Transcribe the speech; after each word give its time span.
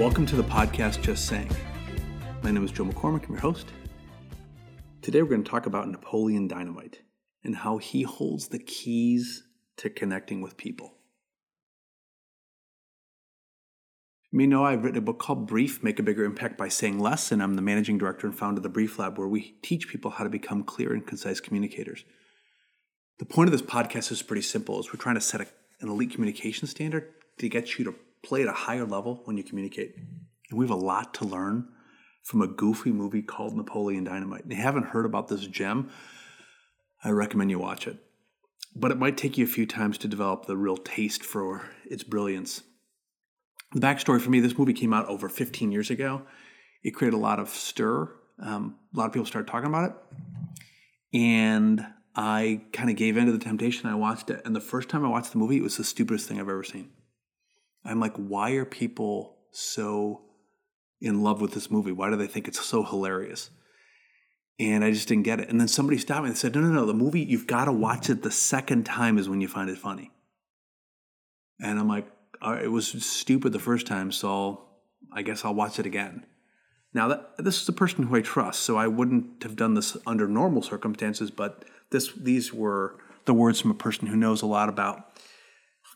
Welcome 0.00 0.24
to 0.28 0.36
the 0.36 0.44
podcast 0.44 1.02
Just 1.02 1.26
Saying. 1.26 1.54
My 2.42 2.50
name 2.50 2.64
is 2.64 2.72
Joe 2.72 2.86
McCormick, 2.86 3.26
I'm 3.26 3.32
your 3.32 3.40
host. 3.40 3.66
Today 5.02 5.20
we're 5.20 5.28
going 5.28 5.44
to 5.44 5.50
talk 5.50 5.66
about 5.66 5.90
Napoleon 5.90 6.48
Dynamite 6.48 7.02
and 7.44 7.54
how 7.54 7.76
he 7.76 8.00
holds 8.04 8.48
the 8.48 8.58
keys 8.58 9.42
to 9.76 9.90
connecting 9.90 10.40
with 10.40 10.56
people. 10.56 10.94
You 14.30 14.38
may 14.38 14.46
know 14.46 14.64
I've 14.64 14.84
written 14.84 14.96
a 14.96 15.02
book 15.02 15.18
called 15.18 15.46
Brief 15.46 15.84
Make 15.84 15.98
a 15.98 16.02
Bigger 16.02 16.24
Impact 16.24 16.56
by 16.56 16.68
Saying 16.68 16.98
Less, 16.98 17.30
and 17.30 17.42
I'm 17.42 17.56
the 17.56 17.60
managing 17.60 17.98
director 17.98 18.26
and 18.26 18.34
founder 18.34 18.60
of 18.60 18.62
the 18.62 18.70
Brief 18.70 18.98
Lab, 18.98 19.18
where 19.18 19.28
we 19.28 19.58
teach 19.60 19.86
people 19.86 20.12
how 20.12 20.24
to 20.24 20.30
become 20.30 20.64
clear 20.64 20.94
and 20.94 21.06
concise 21.06 21.40
communicators. 21.40 22.06
The 23.18 23.26
point 23.26 23.48
of 23.48 23.52
this 23.52 23.60
podcast 23.60 24.10
is 24.10 24.22
pretty 24.22 24.40
simple: 24.40 24.80
is 24.80 24.94
we're 24.94 24.98
trying 24.98 25.16
to 25.16 25.20
set 25.20 25.42
a, 25.42 25.46
an 25.82 25.90
elite 25.90 26.12
communication 26.14 26.66
standard 26.68 27.12
to 27.36 27.50
get 27.50 27.78
you 27.78 27.84
to 27.84 27.94
play 28.22 28.42
at 28.42 28.48
a 28.48 28.52
higher 28.52 28.84
level 28.84 29.22
when 29.24 29.36
you 29.36 29.44
communicate. 29.44 29.94
And 30.50 30.58
we 30.58 30.64
have 30.66 30.76
a 30.76 30.80
lot 30.80 31.14
to 31.14 31.24
learn 31.24 31.68
from 32.22 32.42
a 32.42 32.46
goofy 32.46 32.92
movie 32.92 33.22
called 33.22 33.56
Napoleon 33.56 34.04
Dynamite. 34.04 34.44
And 34.44 34.52
if 34.52 34.58
you 34.58 34.64
haven't 34.64 34.86
heard 34.86 35.06
about 35.06 35.28
this 35.28 35.46
gem, 35.46 35.90
I 37.02 37.10
recommend 37.10 37.50
you 37.50 37.58
watch 37.58 37.86
it. 37.86 37.96
But 38.74 38.90
it 38.90 38.98
might 38.98 39.16
take 39.16 39.36
you 39.38 39.44
a 39.44 39.48
few 39.48 39.66
times 39.66 39.98
to 39.98 40.08
develop 40.08 40.46
the 40.46 40.56
real 40.56 40.76
taste 40.76 41.24
for 41.24 41.62
its 41.88 42.04
brilliance. 42.04 42.62
The 43.72 43.80
backstory 43.80 44.20
for 44.20 44.30
me 44.30 44.40
this 44.40 44.58
movie 44.58 44.72
came 44.72 44.92
out 44.92 45.06
over 45.06 45.28
15 45.28 45.72
years 45.72 45.90
ago. 45.90 46.22
It 46.82 46.92
created 46.92 47.16
a 47.16 47.20
lot 47.20 47.38
of 47.38 47.48
stir. 47.48 48.12
Um, 48.40 48.76
a 48.94 48.98
lot 48.98 49.06
of 49.06 49.12
people 49.12 49.26
started 49.26 49.50
talking 49.50 49.68
about 49.68 49.90
it. 49.90 49.96
And 51.12 51.84
I 52.14 52.62
kind 52.72 52.90
of 52.90 52.96
gave 52.96 53.16
in 53.16 53.26
to 53.26 53.32
the 53.32 53.38
temptation. 53.38 53.88
I 53.88 53.94
watched 53.94 54.30
it. 54.30 54.42
And 54.44 54.54
the 54.54 54.60
first 54.60 54.88
time 54.88 55.04
I 55.04 55.08
watched 55.08 55.32
the 55.32 55.38
movie, 55.38 55.56
it 55.56 55.62
was 55.62 55.76
the 55.76 55.84
stupidest 55.84 56.28
thing 56.28 56.38
I've 56.38 56.48
ever 56.48 56.64
seen. 56.64 56.90
I'm 57.84 58.00
like, 58.00 58.16
why 58.16 58.52
are 58.52 58.64
people 58.64 59.38
so 59.52 60.22
in 61.00 61.22
love 61.22 61.40
with 61.40 61.52
this 61.52 61.70
movie? 61.70 61.92
Why 61.92 62.10
do 62.10 62.16
they 62.16 62.26
think 62.26 62.46
it's 62.46 62.64
so 62.64 62.82
hilarious? 62.82 63.50
And 64.58 64.84
I 64.84 64.90
just 64.90 65.08
didn't 65.08 65.22
get 65.24 65.40
it. 65.40 65.48
And 65.48 65.58
then 65.58 65.68
somebody 65.68 65.96
stopped 65.96 66.22
me 66.22 66.28
and 66.28 66.36
said, 66.36 66.54
no, 66.54 66.60
no, 66.60 66.68
no, 66.68 66.86
the 66.86 66.92
movie, 66.92 67.22
you've 67.22 67.46
got 67.46 67.64
to 67.64 67.72
watch 67.72 68.10
it 68.10 68.22
the 68.22 68.30
second 68.30 68.84
time 68.84 69.16
is 69.16 69.28
when 69.28 69.40
you 69.40 69.48
find 69.48 69.70
it 69.70 69.78
funny. 69.78 70.10
And 71.58 71.78
I'm 71.78 71.88
like, 71.88 72.06
it 72.42 72.70
was 72.70 72.88
stupid 73.04 73.52
the 73.52 73.58
first 73.58 73.86
time, 73.86 74.12
so 74.12 74.66
I 75.12 75.22
guess 75.22 75.44
I'll 75.44 75.54
watch 75.54 75.78
it 75.78 75.86
again. 75.86 76.26
Now, 76.92 77.08
that, 77.08 77.34
this 77.38 77.62
is 77.62 77.68
a 77.68 77.72
person 77.72 78.04
who 78.04 78.16
I 78.16 78.20
trust, 78.20 78.60
so 78.60 78.76
I 78.76 78.86
wouldn't 78.86 79.42
have 79.42 79.56
done 79.56 79.74
this 79.74 79.96
under 80.06 80.26
normal 80.26 80.62
circumstances, 80.62 81.30
but 81.30 81.64
this, 81.90 82.12
these 82.12 82.52
were 82.52 82.98
the 83.26 83.34
words 83.34 83.60
from 83.60 83.70
a 83.70 83.74
person 83.74 84.06
who 84.08 84.16
knows 84.16 84.42
a 84.42 84.46
lot 84.46 84.68
about 84.68 85.06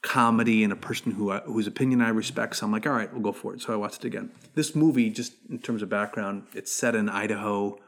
comedy 0.04 0.62
and 0.62 0.72
a 0.72 0.76
person 0.76 1.12
who 1.12 1.32
I, 1.32 1.38
whose 1.40 1.66
opinion 1.66 2.02
I 2.02 2.10
respect. 2.10 2.56
So 2.56 2.66
I'm 2.66 2.72
like, 2.72 2.86
all 2.86 2.92
right, 2.92 3.10
we'll 3.10 3.22
go 3.22 3.32
for 3.32 3.54
it. 3.54 3.62
So 3.62 3.72
I 3.72 3.76
watched 3.76 4.04
it 4.04 4.08
again. 4.08 4.30
This 4.54 4.76
movie, 4.76 5.10
just 5.10 5.32
in 5.48 5.58
terms 5.58 5.82
of 5.82 5.88
background, 5.88 6.46
it's 6.54 6.70
set 6.70 6.94
in 6.94 7.08
Idaho. 7.08 7.78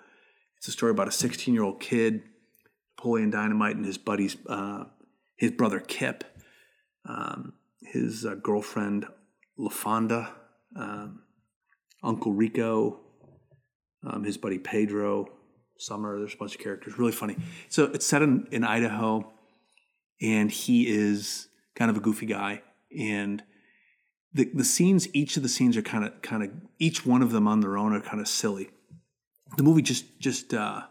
It's 0.57 0.67
a 0.67 0.73
story 0.73 0.91
about 0.91 1.09
a 1.09 1.13
16 1.13 1.53
year 1.53 1.63
old 1.63 1.79
kid, 1.79 2.23
Napoleon 2.97 3.31
Dynamite, 3.31 3.77
and 3.77 3.85
his 3.85 3.99
buddies, 3.99 4.37
uh, 4.49 4.85
his 5.37 5.51
brother 5.51 5.79
Kip, 5.79 6.25
um, 7.07 7.53
his 7.83 8.25
uh, 8.25 8.35
girlfriend 8.35 9.07
LaFawnduh, 9.59 10.31
um, 10.75 11.21
Uncle 12.03 12.33
Rico, 12.33 12.99
um, 14.07 14.25
his 14.25 14.39
buddy 14.39 14.59
Pedro, 14.59 15.27
Summer. 15.79 16.19
There's 16.19 16.33
a 16.33 16.39
bunch 16.39 16.55
of 16.55 16.63
characters. 16.63 16.99
Really 16.99 17.13
funny. 17.13 17.37
So 17.69 17.85
it's 17.85 18.07
set 18.07 18.23
in, 18.23 18.49
in 18.51 18.65
Idaho, 18.65 19.31
and 20.23 20.51
he 20.51 20.89
is 20.89 21.49
kind 21.77 21.91
of 21.91 21.97
a 21.97 22.01
goofy 22.01 22.27
guy, 22.27 22.63
and 22.99 23.45
the 24.33 24.51
the 24.53 24.65
scenes, 24.65 25.09
each 25.15 25.37
of 25.37 25.45
the 25.45 25.49
scenes 25.49 25.77
are 25.77 25.83
kind 25.83 26.05
of 26.05 26.21
kind 26.23 26.43
of 26.43 26.51
each 26.79 27.07
one 27.07 27.23
of 27.23 27.31
them 27.31 27.47
on 27.47 27.61
their 27.61 27.77
own 27.77 27.93
are 27.93 28.01
kind 28.01 28.21
of 28.21 28.27
silly. 28.27 28.71
The 29.57 29.63
movie 29.63 29.83
just 29.83 30.19
just 30.19 30.53
uh, 30.53 30.83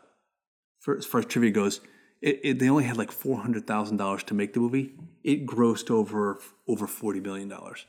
for, 0.79 0.97
as 0.97 1.06
far 1.06 1.19
as 1.19 1.25
trivia 1.25 1.51
goes, 1.51 1.81
it, 2.22 2.40
it, 2.44 2.59
they 2.59 2.69
only 2.69 2.85
had 2.85 2.97
like 2.97 3.12
four 3.12 3.40
hundred 3.40 3.68
thousand 3.68 3.97
dollars 3.97 4.23
to 4.25 4.34
make 4.34 4.53
the 4.53 4.62
movie. 4.62 4.94
It 5.23 5.46
grossed 5.46 5.91
over 5.91 6.40
over 6.68 6.88
forty 6.88 7.19
billion 7.19 7.50
dollars. 7.50 7.85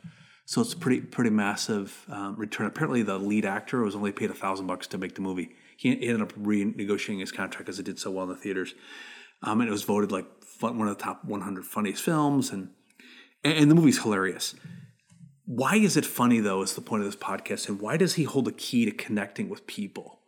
So 0.47 0.61
it's 0.61 0.75
pretty 0.75 1.01
pretty 1.01 1.31
massive 1.31 2.07
um, 2.09 2.37
return. 2.37 2.67
Apparently, 2.67 3.03
the 3.03 3.19
lead 3.19 3.45
actor 3.45 3.83
was 3.83 3.95
only 3.95 4.13
paid 4.13 4.31
a 4.31 4.35
thousand 4.35 4.67
bucks 4.67 4.87
to 4.89 4.99
make 4.99 5.15
the 5.15 5.21
movie. 5.21 5.51
He 5.77 5.91
ended 5.91 6.23
up 6.23 6.33
renegotiating 6.35 7.21
his 7.21 7.33
contract 7.33 7.67
because 7.67 7.79
it 7.79 7.85
did 7.85 7.99
so 7.99 8.11
well 8.11 8.25
in 8.25 8.31
the 8.31 8.37
theaters, 8.37 8.75
um, 9.43 9.61
and 9.61 9.69
it 9.69 9.73
was 9.73 9.83
voted 9.83 10.13
like 10.13 10.27
one 10.61 10.89
of 10.89 10.97
the 10.97 11.03
top 11.03 11.25
100 11.25 11.65
funniest 11.65 12.03
films. 12.03 12.51
And 12.51 12.71
and 13.45 13.71
the 13.71 13.75
movie's 13.75 14.03
hilarious. 14.03 14.55
Why 15.45 15.77
is 15.77 15.97
it 15.97 16.05
funny 16.05 16.41
though? 16.41 16.63
Is 16.63 16.75
the 16.75 16.81
point 16.81 17.03
of 17.03 17.09
this 17.09 17.21
podcast, 17.21 17.69
and 17.69 17.81
why 17.81 17.97
does 17.97 18.15
he 18.15 18.25
hold 18.25 18.49
a 18.49 18.53
key 18.53 18.85
to 18.85 18.91
connecting 18.91 19.49
with 19.49 19.67
people? 19.67 20.21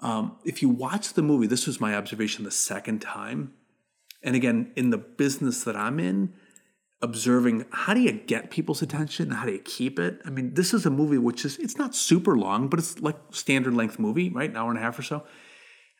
Um, 0.00 0.36
if 0.44 0.60
you 0.60 0.68
watch 0.68 1.14
the 1.14 1.22
movie, 1.22 1.46
this 1.46 1.66
was 1.66 1.80
my 1.80 1.94
observation 1.94 2.44
the 2.44 2.50
second 2.50 3.00
time, 3.00 3.54
and 4.22 4.36
again 4.36 4.72
in 4.76 4.90
the 4.90 4.98
business 4.98 5.64
that 5.64 5.76
I'm 5.76 5.98
in, 5.98 6.34
observing 7.00 7.64
how 7.70 7.94
do 7.94 8.00
you 8.00 8.12
get 8.12 8.50
people's 8.50 8.82
attention, 8.82 9.30
how 9.30 9.46
do 9.46 9.52
you 9.52 9.58
keep 9.58 9.98
it? 9.98 10.20
I 10.24 10.30
mean, 10.30 10.54
this 10.54 10.74
is 10.74 10.86
a 10.86 10.90
movie 10.90 11.18
which 11.18 11.44
is 11.44 11.56
it's 11.58 11.78
not 11.78 11.94
super 11.94 12.36
long, 12.36 12.68
but 12.68 12.78
it's 12.78 13.00
like 13.00 13.16
standard 13.30 13.74
length 13.74 13.98
movie, 13.98 14.28
right? 14.30 14.50
An 14.50 14.56
hour 14.56 14.70
and 14.70 14.78
a 14.78 14.82
half 14.82 14.98
or 14.98 15.02
so. 15.02 15.24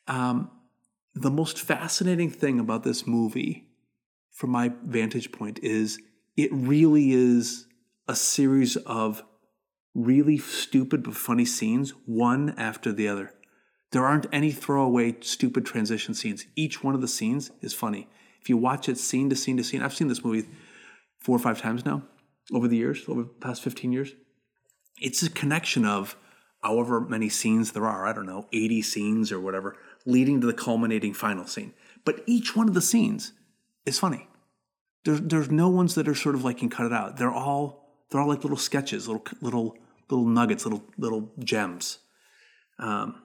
Um, 0.06 0.50
the 1.14 1.31
most 1.31 1.60
fascinating 1.60 2.31
thing 2.31 2.60
about 2.60 2.84
this 2.84 3.06
movie, 3.06 3.69
from 4.31 4.50
my 4.50 4.72
vantage 4.84 5.32
point, 5.32 5.58
is 5.62 5.98
it 6.37 6.51
really 6.53 7.13
is 7.13 7.67
a 8.09 8.15
series 8.15 8.77
of 8.77 9.23
really 9.95 10.37
stupid 10.37 11.03
but 11.03 11.15
funny 11.15 11.45
scenes, 11.45 11.91
one 12.05 12.55
after 12.59 12.93
the 12.93 13.09
other. 13.09 13.33
There 13.93 14.05
aren't 14.05 14.27
any 14.33 14.53
throwaway 14.53 15.17
stupid 15.21 15.65
transition 15.65 16.13
scenes. 16.13 16.45
Each 16.55 16.85
one 16.85 16.95
of 16.95 17.01
the 17.01 17.09
scenes 17.09 17.51
is 17.63 17.73
funny. 17.73 18.09
If 18.41 18.49
you 18.51 18.57
watch 18.57 18.89
it 18.89 18.99
scene 18.99 19.31
to 19.31 19.37
scene 19.37 19.57
to 19.57 19.65
scene, 19.65 19.83
I've 19.83 19.95
seen 19.95 20.09
this 20.09 20.25
movie 20.25 20.49
four 21.19 21.37
or 21.37 21.41
five 21.41 21.61
times 21.61 21.85
now 21.85 22.03
over 22.53 22.69
the 22.69 22.77
years, 22.77 23.05
over 23.09 23.23
the 23.23 23.29
past 23.29 23.63
15 23.63 23.93
years. 23.93 24.13
It's 25.01 25.23
a 25.23 25.31
connection 25.31 25.85
of 25.85 26.17
however 26.63 27.01
many 27.01 27.29
scenes 27.29 27.73
there 27.73 27.87
are, 27.87 28.07
I 28.07 28.13
don't 28.13 28.27
know, 28.27 28.47
80 28.53 28.83
scenes 28.83 29.33
or 29.33 29.41
whatever, 29.41 29.77
leading 30.05 30.41
to 30.41 30.47
the 30.47 30.53
culminating 30.53 31.15
final 31.15 31.47
scene. 31.47 31.73
But 32.05 32.23
each 32.27 32.55
one 32.55 32.69
of 32.69 32.75
the 32.75 32.83
scenes 32.83 33.33
is 33.85 33.99
funny 33.99 34.29
there's 35.06 35.21
there's 35.21 35.50
no 35.50 35.69
ones 35.69 35.94
that 35.94 36.09
are 36.09 36.15
sort 36.15 36.34
of 36.34 36.44
like 36.44 36.59
can 36.59 36.69
cut 36.69 36.84
it 36.84 36.93
out. 36.93 37.17
They're 37.17 37.33
all 37.33 37.94
they're 38.11 38.21
all 38.21 38.28
like 38.28 38.43
little 38.43 38.59
sketches, 38.59 39.09
little 39.09 39.25
little 39.41 39.78
little 40.11 40.27
nuggets, 40.27 40.65
little 40.65 40.84
little 40.99 41.33
gems. 41.39 41.99
Um, 42.78 43.22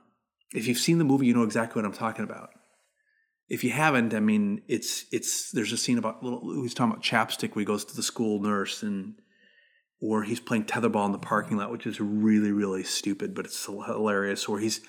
if 0.53 0.67
you've 0.67 0.77
seen 0.77 0.99
the 0.99 1.03
movie, 1.03 1.25
you 1.25 1.33
know 1.33 1.43
exactly 1.43 1.81
what 1.81 1.87
I'm 1.87 1.97
talking 1.97 2.23
about. 2.23 2.51
If 3.49 3.63
you 3.63 3.71
haven't, 3.71 4.13
I 4.13 4.19
mean, 4.19 4.61
it's 4.67 5.05
it's 5.11 5.51
there's 5.51 5.73
a 5.73 5.77
scene 5.77 5.97
about 5.97 6.23
little 6.23 6.61
he's 6.61 6.73
talking 6.73 6.91
about 6.91 7.03
chapstick 7.03 7.55
where 7.55 7.61
he 7.61 7.65
goes 7.65 7.83
to 7.85 7.95
the 7.95 8.03
school 8.03 8.39
nurse 8.39 8.83
and 8.83 9.15
or 9.99 10.23
he's 10.23 10.39
playing 10.39 10.65
tetherball 10.65 11.05
in 11.07 11.11
the 11.11 11.19
parking 11.19 11.57
lot, 11.57 11.71
which 11.71 11.87
is 11.87 11.99
really 11.99 12.51
really 12.51 12.83
stupid, 12.83 13.33
but 13.33 13.45
it's 13.45 13.65
hilarious. 13.65 14.45
Or 14.45 14.59
he's 14.59 14.81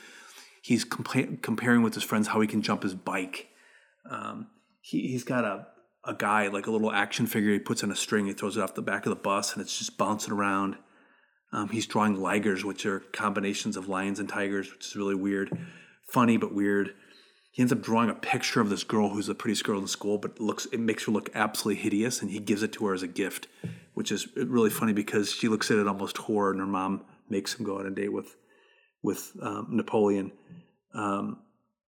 he's 0.60 0.84
compa- 0.84 1.40
comparing 1.40 1.82
with 1.82 1.94
his 1.94 2.04
friends 2.04 2.28
how 2.28 2.40
he 2.40 2.46
can 2.46 2.60
jump 2.60 2.82
his 2.82 2.94
bike. 2.94 3.48
Um, 4.08 4.48
he, 4.82 5.08
he's 5.08 5.24
got 5.24 5.44
a 5.44 5.66
a 6.04 6.14
guy 6.14 6.48
like 6.48 6.66
a 6.66 6.70
little 6.70 6.90
action 6.90 7.26
figure 7.26 7.52
he 7.52 7.58
puts 7.58 7.84
on 7.84 7.90
a 7.90 7.96
string 7.96 8.26
he 8.26 8.32
throws 8.32 8.56
it 8.56 8.62
off 8.62 8.74
the 8.74 8.82
back 8.82 9.06
of 9.06 9.10
the 9.10 9.16
bus 9.16 9.52
and 9.52 9.62
it's 9.62 9.78
just 9.78 9.96
bouncing 9.96 10.32
around. 10.32 10.76
Um, 11.52 11.68
he's 11.68 11.86
drawing 11.86 12.16
ligers 12.16 12.64
which 12.64 12.86
are 12.86 13.00
combinations 13.00 13.76
of 13.76 13.88
lions 13.88 14.18
and 14.18 14.28
tigers 14.28 14.70
which 14.72 14.86
is 14.86 14.96
really 14.96 15.14
weird. 15.14 15.50
Funny 16.08 16.36
but 16.36 16.54
weird. 16.54 16.94
He 17.52 17.60
ends 17.62 17.72
up 17.72 17.82
drawing 17.82 18.08
a 18.08 18.14
picture 18.14 18.62
of 18.62 18.70
this 18.70 18.82
girl 18.82 19.10
who's 19.10 19.26
the 19.26 19.34
prettiest 19.34 19.64
girl 19.64 19.78
in 19.78 19.86
school 19.86 20.18
but 20.18 20.40
looks 20.40 20.66
it 20.66 20.80
makes 20.80 21.04
her 21.04 21.12
look 21.12 21.30
absolutely 21.34 21.82
hideous 21.82 22.20
and 22.20 22.30
he 22.30 22.40
gives 22.40 22.62
it 22.62 22.72
to 22.72 22.86
her 22.86 22.94
as 22.94 23.02
a 23.02 23.08
gift 23.08 23.46
which 23.94 24.10
is 24.10 24.26
really 24.36 24.70
funny 24.70 24.92
because 24.92 25.30
she 25.30 25.48
looks 25.48 25.70
at 25.70 25.78
it 25.78 25.86
almost 25.86 26.16
horror 26.16 26.50
and 26.50 26.60
her 26.60 26.66
mom 26.66 27.04
makes 27.28 27.54
him 27.54 27.64
go 27.64 27.78
on 27.78 27.86
a 27.86 27.90
date 27.90 28.12
with 28.12 28.36
with 29.02 29.32
um, 29.42 29.68
napoleon. 29.70 30.32
Um, 30.94 31.42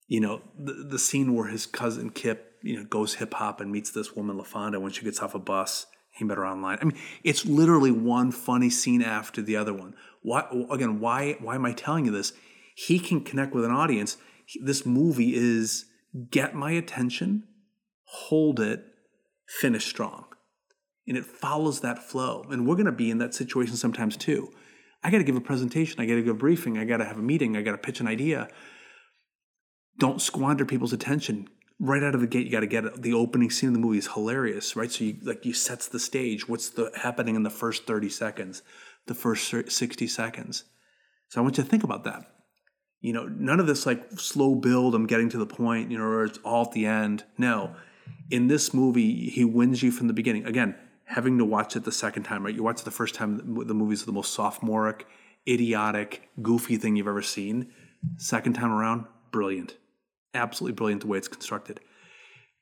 you 0.07 0.19
know 0.19 0.41
the, 0.57 0.73
the 0.73 0.99
scene 0.99 1.33
where 1.33 1.47
his 1.47 1.65
cousin 1.65 2.09
kip 2.09 2.52
you 2.63 2.77
know 2.77 2.85
goes 2.85 3.15
hip 3.15 3.33
hop 3.35 3.61
and 3.61 3.71
meets 3.71 3.91
this 3.91 4.15
woman 4.15 4.37
LaFawnduh 4.37 4.81
when 4.81 4.91
she 4.91 5.03
gets 5.03 5.21
off 5.21 5.35
a 5.35 5.39
bus. 5.39 5.85
He 6.11 6.23
met 6.23 6.37
her 6.37 6.45
online. 6.45 6.77
I 6.81 6.85
mean, 6.85 6.97
it's 7.23 7.45
literally 7.45 7.91
one 7.91 8.31
funny 8.31 8.69
scene 8.69 9.01
after 9.01 9.41
the 9.41 9.55
other 9.55 9.73
one. 9.73 9.95
Why 10.21 10.45
again? 10.71 10.99
Why 10.99 11.37
why 11.39 11.55
am 11.55 11.65
I 11.65 11.73
telling 11.73 12.05
you 12.05 12.11
this? 12.11 12.33
He 12.75 12.97
can 12.99 13.21
connect 13.21 13.53
with 13.53 13.65
an 13.65 13.71
audience. 13.71 14.17
This 14.63 14.85
movie 14.85 15.35
is 15.35 15.85
get 16.31 16.55
my 16.55 16.71
attention, 16.71 17.43
hold 18.05 18.59
it, 18.59 18.83
finish 19.47 19.85
strong, 19.85 20.25
and 21.07 21.17
it 21.17 21.25
follows 21.25 21.81
that 21.81 21.99
flow. 21.99 22.45
And 22.49 22.67
we're 22.67 22.75
going 22.75 22.85
to 22.85 22.91
be 22.91 23.11
in 23.11 23.17
that 23.19 23.33
situation 23.33 23.75
sometimes 23.75 24.15
too. 24.15 24.51
I 25.03 25.11
got 25.11 25.17
to 25.17 25.23
give 25.23 25.35
a 25.35 25.41
presentation. 25.41 25.99
I 25.99 26.05
got 26.05 26.15
to 26.15 26.21
give 26.21 26.35
a 26.35 26.37
briefing. 26.37 26.77
I 26.77 26.85
got 26.85 26.97
to 26.97 27.05
have 27.05 27.17
a 27.17 27.23
meeting. 27.23 27.57
I 27.57 27.61
got 27.61 27.71
to 27.73 27.77
pitch 27.77 27.99
an 27.99 28.07
idea. 28.07 28.47
Don't 29.99 30.21
squander 30.21 30.65
people's 30.65 30.93
attention 30.93 31.49
right 31.79 32.03
out 32.03 32.15
of 32.15 32.21
the 32.21 32.27
gate, 32.27 32.45
you 32.45 32.51
got 32.51 32.61
to 32.61 32.67
get 32.67 32.85
it. 32.85 33.01
The 33.01 33.13
opening 33.13 33.49
scene 33.49 33.69
of 33.69 33.73
the 33.73 33.79
movie 33.79 33.97
is 33.97 34.07
hilarious, 34.13 34.75
right? 34.75 34.91
So 34.91 35.03
you 35.03 35.17
like 35.23 35.45
you 35.45 35.53
sets 35.53 35.87
the 35.87 35.99
stage. 35.99 36.47
What's 36.47 36.69
the 36.69 36.91
happening 36.95 37.35
in 37.35 37.43
the 37.43 37.49
first 37.49 37.85
thirty 37.85 38.09
seconds? 38.09 38.61
the 39.05 39.13
first 39.13 39.49
60 39.49 40.07
seconds. 40.07 40.63
So 41.29 41.41
I 41.41 41.43
want 41.43 41.57
you 41.57 41.63
to 41.63 41.69
think 41.69 41.83
about 41.83 42.03
that. 42.05 42.25
You 43.01 43.11
know, 43.11 43.25
none 43.25 43.59
of 43.59 43.67
this 43.67 43.85
like 43.85 44.11
slow 44.13 44.55
build, 44.55 44.95
I'm 44.95 45.07
getting 45.07 45.29
to 45.29 45.37
the 45.37 45.45
point, 45.45 45.91
you 45.91 45.97
know, 45.97 46.05
or 46.05 46.25
it's 46.25 46.39
all 46.39 46.65
at 46.65 46.71
the 46.71 46.85
end. 46.85 47.25
No. 47.37 47.75
In 48.29 48.47
this 48.47 48.73
movie, 48.73 49.29
he 49.29 49.43
wins 49.43 49.83
you 49.83 49.91
from 49.91 50.07
the 50.07 50.13
beginning. 50.13 50.45
Again, 50.45 50.75
having 51.05 51.37
to 51.37 51.45
watch 51.45 51.75
it 51.75 51.83
the 51.83 51.91
second 51.91 52.23
time, 52.23 52.45
right? 52.45 52.55
You 52.55 52.63
watch 52.63 52.81
it 52.81 52.85
the 52.85 52.91
first 52.91 53.15
time, 53.15 53.65
the 53.67 53.73
movie's 53.73 54.05
the 54.05 54.13
most 54.13 54.33
sophomoric, 54.33 55.05
idiotic, 55.47 56.29
goofy 56.41 56.77
thing 56.77 56.95
you've 56.95 57.07
ever 57.07 57.21
seen. 57.21 57.71
Second 58.17 58.53
time 58.53 58.71
around, 58.71 59.05
brilliant. 59.31 59.75
Absolutely 60.33 60.75
brilliant 60.75 61.01
the 61.01 61.07
way 61.07 61.17
it's 61.17 61.27
constructed. 61.27 61.79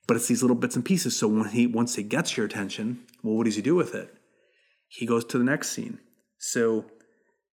But 0.08 0.18
it's 0.18 0.28
these 0.28 0.42
little 0.42 0.58
bits 0.58 0.76
and 0.76 0.84
pieces. 0.84 1.16
So 1.16 1.28
when 1.28 1.50
he 1.50 1.68
once 1.68 1.96
he 1.96 2.04
gets 2.04 2.36
your 2.36 2.46
attention, 2.46 3.06
well, 3.24 3.36
what 3.36 3.46
does 3.46 3.56
he 3.56 3.62
do 3.62 3.76
with 3.76 3.96
it? 3.96 4.14
He 4.88 5.06
goes 5.06 5.24
to 5.26 5.38
the 5.38 5.44
next 5.44 5.70
scene. 5.70 6.00
So 6.38 6.86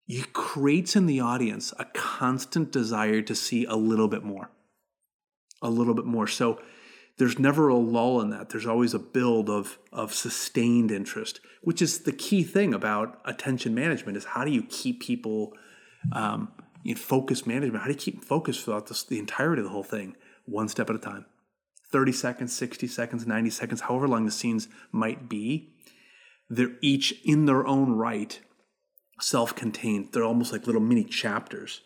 he 0.06 0.22
creates 0.32 0.94
in 0.94 1.06
the 1.06 1.20
audience 1.20 1.72
a 1.78 1.87
constant 1.87 2.70
desire 2.70 3.22
to 3.22 3.34
see 3.34 3.64
a 3.64 3.75
little 3.75 4.08
bit 4.08 4.22
more. 4.22 4.50
A 5.62 5.70
little 5.70 5.94
bit 5.94 6.05
more. 6.05 6.26
So 6.26 6.60
there's 7.17 7.38
never 7.38 7.69
a 7.69 7.76
lull 7.76 8.20
in 8.20 8.31
that. 8.31 8.50
There's 8.50 8.67
always 8.67 8.93
a 8.94 8.99
build 8.99 9.49
of 9.49 9.78
of 9.93 10.12
sustained 10.12 10.90
interest, 10.90 11.40
which 11.62 11.81
is 11.81 12.00
the 12.00 12.12
key 12.12 12.43
thing 12.43 12.75
about 12.75 13.20
attention 13.25 13.75
management. 13.75 14.17
Is 14.17 14.26
how 14.26 14.44
do 14.44 14.50
you 14.50 14.62
keep 14.62 15.00
people 15.00 15.55
um, 16.12 16.52
in 16.84 16.96
focus 16.96 17.46
management? 17.46 17.82
How 17.82 17.88
do 17.88 17.92
you 17.92 17.98
keep 17.98 18.25
focus 18.25 18.62
throughout 18.62 18.86
this, 18.86 19.02
the 19.02 19.19
entirety 19.19 19.60
of 19.60 19.64
the 19.64 19.72
whole 19.72 19.82
thing, 19.82 20.16
one 20.44 20.69
step 20.69 20.90
at 20.90 20.96
a 20.96 20.98
time? 20.98 21.26
Thirty 21.90 22.12
seconds, 22.12 22.52
sixty 22.52 22.86
seconds, 22.86 23.26
ninety 23.26 23.50
seconds, 23.50 23.82
however 23.82 24.08
long 24.08 24.26
the 24.26 24.31
scenes 24.31 24.69
might 24.92 25.28
be. 25.28 25.75
They're 26.48 26.76
each 26.82 27.14
in 27.25 27.46
their 27.46 27.66
own 27.66 27.92
right, 27.92 28.38
self-contained. 29.20 30.10
They're 30.12 30.25
almost 30.25 30.52
like 30.52 30.66
little 30.66 30.81
mini 30.81 31.04
chapters. 31.04 31.81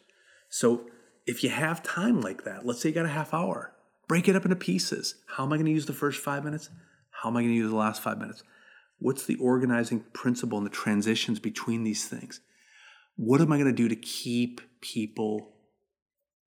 So 0.48 0.86
if 1.26 1.44
you 1.44 1.50
have 1.50 1.82
time 1.82 2.20
like 2.20 2.44
that, 2.44 2.66
let's 2.66 2.80
say 2.80 2.88
you 2.88 2.94
got 2.94 3.04
a 3.04 3.08
half 3.08 3.32
hour 3.32 3.74
Break 4.08 4.26
it 4.26 4.34
up 4.34 4.44
into 4.44 4.56
pieces. 4.56 5.16
How 5.26 5.44
am 5.44 5.52
I 5.52 5.56
going 5.56 5.66
to 5.66 5.72
use 5.72 5.84
the 5.84 5.92
first 5.92 6.20
five 6.20 6.42
minutes? 6.42 6.70
How 7.10 7.28
am 7.28 7.36
I 7.36 7.42
going 7.42 7.52
to 7.52 7.56
use 7.56 7.70
the 7.70 7.76
last 7.76 8.02
five 8.02 8.18
minutes? 8.18 8.42
What's 8.98 9.26
the 9.26 9.36
organizing 9.36 10.00
principle 10.14 10.56
and 10.56 10.66
the 10.66 10.70
transitions 10.70 11.38
between 11.38 11.84
these 11.84 12.08
things? 12.08 12.40
What 13.16 13.42
am 13.42 13.52
I 13.52 13.58
going 13.58 13.70
to 13.70 13.76
do 13.76 13.88
to 13.88 13.96
keep 13.96 14.62
people 14.80 15.54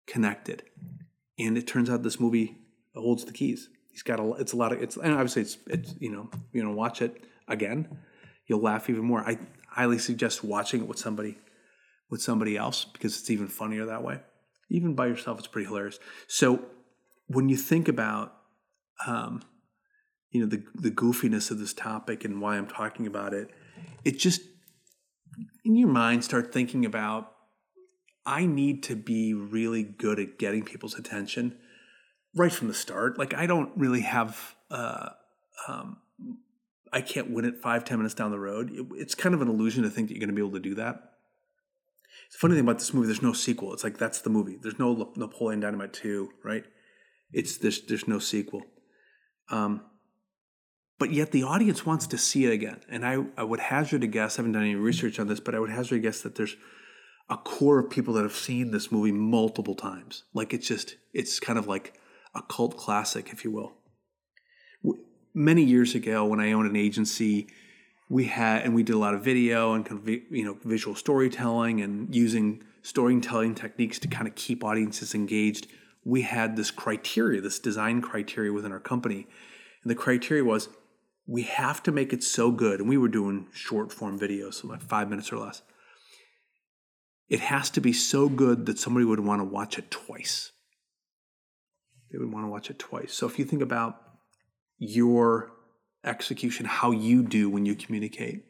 connected? 0.07 0.63
And 1.39 1.57
it 1.57 1.67
turns 1.67 1.89
out 1.89 2.03
this 2.03 2.21
movie 2.21 2.59
holds 2.95 3.25
the 3.25 3.33
keys. 3.33 3.69
He's 3.91 4.03
got 4.03 4.21
a. 4.21 4.33
It's 4.35 4.53
a 4.53 4.57
lot 4.57 4.73
of. 4.73 4.83
It's 4.83 4.97
and 4.97 5.13
obviously 5.13 5.43
it's 5.43 5.59
it's 5.67 5.95
you 5.99 6.11
know 6.11 6.31
you 6.53 6.63
know 6.63 6.71
watch 6.71 7.03
it 7.03 7.25
again, 7.49 7.99
you'll 8.47 8.61
laugh 8.61 8.89
even 8.91 9.05
more. 9.05 9.21
I 9.21 9.39
highly 9.69 9.99
suggest 9.99 10.45
watching 10.45 10.83
it 10.83 10.89
with 10.89 10.99
somebody 10.99 11.39
with 12.11 12.23
somebody 12.23 12.57
else 12.57 12.85
because 12.85 13.19
it's 13.19 13.31
even 13.31 13.49
funnier 13.49 13.87
that 13.87 14.03
way. 14.03 14.21
Even 14.71 14.95
by 14.95 15.07
yourself, 15.07 15.39
it's 15.39 15.49
pretty 15.49 15.67
hilarious. 15.67 15.99
So 16.27 16.65
when 17.27 17.49
you 17.49 17.57
think 17.57 17.89
about 17.89 18.35
um, 19.07 19.43
you 20.31 20.41
know 20.41 20.47
the 20.47 20.63
the 20.75 20.91
goofiness 20.91 21.51
of 21.51 21.59
this 21.59 21.73
topic 21.73 22.25
and 22.25 22.41
why 22.41 22.57
I'm 22.57 22.67
talking 22.67 23.07
about 23.07 23.35
it, 23.35 23.51
it 24.05 24.19
just 24.19 24.43
in 25.65 25.77
your 25.77 25.89
mind 25.89 26.25
start 26.25 26.53
thinking 26.53 26.85
about 26.85 27.33
I 28.29 28.45
need 28.45 28.83
to 28.85 28.95
be 28.95 29.33
really 29.33 29.83
good 29.83 30.21
at 30.21 30.39
getting 30.39 30.63
people's 30.63 30.95
attention 30.95 31.57
right 32.37 32.53
from 32.53 32.69
the 32.69 32.75
start. 32.75 33.19
Like 33.19 33.33
I 33.33 33.47
don't 33.47 33.73
really 33.75 34.03
have 34.03 34.55
uh, 34.71 35.09
um, 35.67 35.97
I 36.93 37.01
can't 37.01 37.31
win 37.31 37.47
it 37.47 37.63
five 37.63 37.85
ten 37.85 37.97
minutes 37.97 38.15
down 38.15 38.31
the 38.31 38.39
road. 38.39 38.71
It, 38.71 38.87
it's 38.97 39.15
kind 39.15 39.35
of 39.35 39.41
an 39.41 39.49
illusion 39.49 39.83
to 39.85 39.91
think 39.91 40.09
that 40.09 40.15
you're 40.15 40.21
going 40.21 40.29
to 40.29 40.35
be 40.35 40.47
able 40.47 40.59
to 40.59 40.69
do 40.69 40.75
that. 40.75 41.15
It's 42.27 42.37
funny 42.37 42.55
thing 42.55 42.65
about 42.65 42.79
this 42.79 42.93
movie. 42.93 43.07
There's 43.07 43.23
no 43.23 43.33
sequel. 43.33 43.73
It's 43.73 43.83
like 43.83 43.97
that's 43.97 44.21
the 44.21 44.29
movie. 44.29 44.59
There's 44.61 44.79
no 44.79 45.11
Napoleon 45.17 45.61
Dynamite 45.61 45.95
two, 45.95 46.29
right? 46.45 46.65
It's 47.33 47.57
there's 47.57 47.81
there's 47.87 48.07
no 48.07 48.19
sequel. 48.19 48.63
Um, 49.51 49.81
but 50.99 51.13
yet 51.13 51.31
the 51.31 51.45
audience 51.45 51.87
wants 51.87 52.07
to 52.09 52.19
see 52.19 52.45
it 52.45 52.53
again. 52.53 52.81
And 52.91 53.07
I, 53.07 53.25
I 53.39 53.45
would 53.45 53.61
hazard 53.61 54.05
a 54.05 54.07
guess, 54.07 54.35
I 54.35 54.43
haven't 54.43 54.53
done 54.53 54.65
any 54.65 54.75
research 54.75 55.19
on 55.19 55.29
this, 55.29 55.41
but 55.41 55.55
I 55.55 55.61
would 55.61 55.71
hazard 55.71 55.97
a 55.97 55.99
guess 56.01 56.21
that 56.21 56.35
there's 56.35 56.57
a 57.31 57.37
core 57.37 57.79
of 57.79 57.91
people 57.91 58.15
that 58.15 58.23
have 58.23 58.35
seen 58.35 58.71
this 58.71 58.91
movie 58.91 59.13
multiple 59.13 59.75
times. 59.75 60.25
Like 60.33 60.55
it's 60.55 60.67
just, 60.67 60.97
it's 61.13 61.41
kind 61.41 61.59
of 61.59 61.67
like 61.67 61.95
a 62.35 62.43
cult 62.43 62.77
classic, 62.77 63.31
if 63.33 63.45
you 63.45 63.51
will. 63.51 63.75
Many 65.35 65.63
years 65.63 65.95
ago, 65.95 66.25
when 66.25 66.41
I 66.41 66.53
owned 66.53 66.69
an 66.69 66.77
agency, 66.77 67.49
we 68.09 68.25
had, 68.25 68.63
and 68.63 68.75
we 68.75 68.83
did 68.83 68.95
a 68.95 68.99
lot 68.99 69.15
of 69.15 69.23
video 69.23 69.75
and 69.75 69.85
kind 69.85 70.01
of, 70.01 70.09
you 70.09 70.45
know, 70.45 70.57
visual 70.65 70.97
storytelling 70.97 71.81
and 71.81 72.15
using 72.15 72.65
storytelling 72.83 73.55
techniques 73.55 73.99
to 73.99 74.09
kind 74.09 74.27
of 74.27 74.35
keep 74.35 74.65
audiences 74.65 75.15
engaged 75.15 75.67
we 76.09 76.23
had 76.23 76.57
this 76.57 76.71
criteria, 76.71 77.39
this 77.41 77.59
design 77.59 78.01
criteria 78.01 78.51
within 78.51 78.73
our 78.73 78.81
company. 78.81 79.27
And 79.83 79.91
the 79.91 79.95
criteria 79.95 80.43
was 80.43 80.71
we 81.27 81.43
have 81.43 81.83
to 81.83 81.93
make 81.93 82.15
it 82.15 82.25
so 82.25 82.51
good. 82.51 82.81
And 82.81 82.89
we 82.89 82.97
were 82.97 83.09
doing 83.09 83.47
short 83.53 83.93
form 83.93 84.19
videos, 84.19 84.55
so 84.55 84.69
like 84.69 84.81
five 84.81 85.11
minutes 85.11 85.31
or 85.31 85.37
less. 85.37 85.61
It 87.29 87.41
has 87.41 87.71
to 87.71 87.81
be 87.81 87.93
so 87.93 88.29
good 88.29 88.67
that 88.67 88.79
somebody 88.79 89.05
would 89.05 89.21
want 89.21 89.41
to 89.41 89.45
watch 89.45 89.79
it 89.79 89.91
twice. 89.91 90.53
They 92.11 92.19
would 92.19 92.33
want 92.33 92.47
to 92.47 92.51
watch 92.51 92.71
it 92.71 92.79
twice. 92.79 93.13
So 93.13 93.27
if 93.27 93.39
you 93.39 93.45
think 93.45 93.61
about 93.61 94.01
your 94.79 95.53
execution, 96.05 96.65
how 96.65 96.91
you 96.91 97.23
do 97.23 97.51
when 97.51 97.67
you 97.67 97.75
communicate, 97.75 98.45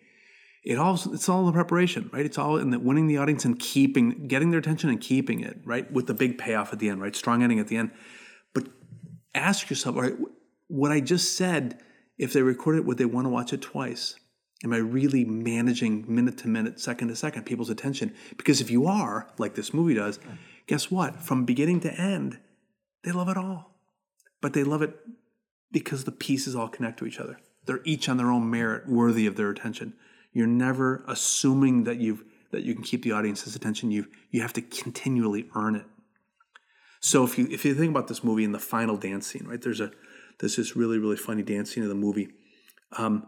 it 0.65 0.79
all 0.79 0.95
it's 1.13 1.29
all 1.29 1.47
the 1.47 1.53
preparation, 1.53 2.11
right? 2.13 2.27
It's 2.27 2.39
all 2.39 2.57
in 2.57 2.71
the 2.71 2.79
winning 2.79 3.07
the 3.07 3.17
audience 3.19 3.45
and 3.45 3.59
keeping 3.59 4.29
getting 4.29 4.51
their 4.51 4.61
attention 4.61 4.91
and 4.91 5.01
keeping 5.01 5.41
it, 5.41 5.59
right? 5.65 5.91
With 5.91 6.07
the 6.07 6.15
big 6.15 6.39
payoff 6.39 6.73
at 6.73 6.79
the 6.79 6.89
end, 6.89 7.01
right? 7.01 7.17
Strong 7.17 7.43
ending 7.43 7.59
at 7.59 7.69
the 7.69 7.77
end. 7.77 7.91
But 8.55 8.69
ask 9.35 9.71
yourself, 9.71 9.97
all 9.97 10.03
right, 10.03 10.17
what 10.69 10.93
I 10.93 11.01
just 11.01 11.37
said, 11.37 11.81
if 12.19 12.33
they 12.33 12.43
record 12.43 12.77
it, 12.77 12.85
would 12.85 12.99
they 12.99 13.07
want 13.07 13.25
to 13.25 13.31
watch 13.31 13.53
it 13.53 13.63
twice? 13.63 14.17
Am 14.65 14.73
I 14.73 14.79
really 14.79 15.25
managing 15.25 16.05
minute 16.09 16.39
to 16.39 16.49
minute, 16.49 16.81
second 16.81 17.09
to 17.09 17.17
second 17.17 17.45
people's 17.45 17.71
attention? 17.71 18.15
Because 18.37 18.61
if 18.61 18.71
you 18.71 18.87
are, 18.87 19.29
like 19.39 19.55
this 19.55 19.73
movie 19.73 19.95
does, 19.95 20.19
guess 20.67 20.91
what? 20.91 21.23
From 21.23 21.45
beginning 21.45 21.81
to 21.81 21.93
end, 21.93 22.39
they 23.05 23.13
love 23.13 23.29
it 23.29 23.37
all. 23.37 23.75
But 24.41 24.55
they 24.55 24.65
love 24.65 24.83
it 24.83 24.97
because 25.71 26.05
the 26.05 26.13
pieces 26.13 26.57
all 26.57 26.69
connect 26.69 26.99
to 26.99 27.07
each 27.07 27.21
other. 27.21 27.39
They're 27.67 27.81
each 27.85 28.09
on 28.09 28.17
their 28.17 28.31
own 28.31 28.51
merit 28.51 28.89
worthy 28.89 29.27
of 29.27 29.37
their 29.37 29.51
attention. 29.51 29.95
You're 30.33 30.47
never 30.47 31.05
assuming 31.07 31.85
that 31.85 31.99
you've 31.99 32.25
that 32.51 32.63
you 32.63 32.75
can 32.75 32.83
keep 32.83 33.03
the 33.03 33.13
audience's 33.13 33.55
attention. 33.55 33.91
You 33.91 34.07
you 34.31 34.41
have 34.41 34.53
to 34.55 34.63
continually 34.63 35.49
earn 35.55 35.77
it. 35.77 35.85
So 37.01 37.25
if 37.25 37.39
you 37.39 37.47
if 37.51 37.65
you 37.65 37.75
think 37.75 37.91
about 37.91 38.09
this 38.09 38.25
movie 38.25 38.45
in 38.45 38.53
the 38.53 38.59
final 38.59 38.97
dance 38.97 39.27
scene, 39.27 39.47
right? 39.47 39.61
There's 39.61 39.81
a 39.81 39.91
there's 40.41 40.57
this 40.57 40.75
really 40.75 40.99
really 40.99 41.17
funny 41.17 41.43
dance 41.43 41.75
scene 41.75 41.83
in 41.83 41.89
the 41.89 41.95
movie. 41.95 42.29
Um, 42.93 43.27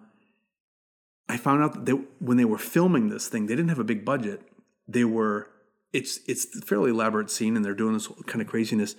I 1.31 1.37
found 1.37 1.63
out 1.63 1.73
that 1.75 1.87
they, 1.87 1.93
when 2.19 2.37
they 2.37 2.45
were 2.45 2.59
filming 2.59 3.09
this 3.09 3.29
thing, 3.29 3.47
they 3.47 3.55
didn't 3.55 3.69
have 3.69 3.79
a 3.79 3.85
big 3.85 4.05
budget. 4.05 4.43
They 4.89 5.05
were 5.05 5.49
it's 5.93 6.21
it's 6.27 6.47
a 6.57 6.61
fairly 6.61 6.91
elaborate 6.91 7.31
scene, 7.31 7.57
and 7.57 7.65
they're 7.65 7.75
doing 7.75 7.95
this 7.95 8.09
kind 8.27 8.41
of 8.41 8.47
craziness. 8.47 8.95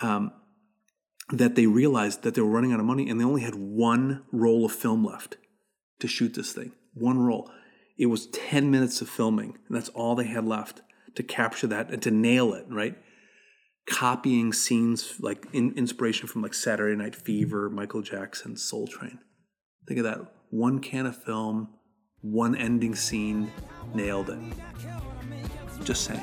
Um, 0.00 0.32
that 1.32 1.56
they 1.56 1.66
realized 1.66 2.22
that 2.22 2.34
they 2.34 2.40
were 2.40 2.50
running 2.50 2.72
out 2.72 2.80
of 2.80 2.86
money, 2.86 3.08
and 3.08 3.20
they 3.20 3.24
only 3.24 3.42
had 3.42 3.54
one 3.54 4.24
roll 4.32 4.64
of 4.64 4.72
film 4.72 5.04
left 5.04 5.36
to 5.98 6.06
shoot 6.06 6.34
this 6.34 6.52
thing 6.52 6.72
one 6.94 7.18
roll. 7.18 7.50
It 7.98 8.06
was 8.06 8.26
10 8.26 8.70
minutes 8.70 9.00
of 9.00 9.08
filming, 9.08 9.58
and 9.68 9.76
that's 9.76 9.88
all 9.90 10.14
they 10.14 10.26
had 10.26 10.44
left 10.44 10.82
to 11.14 11.22
capture 11.22 11.66
that 11.66 11.90
and 11.90 12.02
to 12.02 12.10
nail 12.10 12.52
it, 12.52 12.66
right? 12.68 12.96
Copying 13.88 14.52
scenes 14.52 15.14
like 15.20 15.46
in, 15.52 15.72
inspiration 15.76 16.26
from 16.28 16.42
like 16.42 16.54
Saturday 16.54 16.96
Night 16.96 17.14
Fever, 17.14 17.70
Michael 17.70 18.02
Jackson, 18.02 18.56
Soul 18.56 18.86
Train. 18.86 19.18
Think 19.86 19.98
of 19.98 20.04
that. 20.04 20.20
One 20.50 20.78
can 20.78 21.06
of 21.06 21.22
film, 21.22 21.68
one 22.20 22.54
ending 22.54 22.94
scene, 22.94 23.50
nailed 23.94 24.30
it. 24.30 24.38
Just 25.84 26.04
saying. 26.04 26.20